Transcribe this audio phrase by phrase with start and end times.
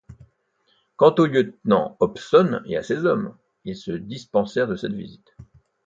[0.97, 5.35] Quant au lieutenant Hobson et à ses hommes, ils se dispensèrent de cette visite.